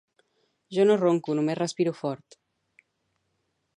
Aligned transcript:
Jo 0.77 0.85
no 0.87 0.95
ronco 1.03 1.35
només 1.39 1.59
respiro 1.59 1.95
fort 1.99 2.39